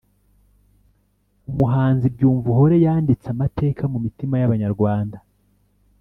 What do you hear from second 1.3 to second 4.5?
Umuhanzi Byumvuhore yanditse amateka mu mitima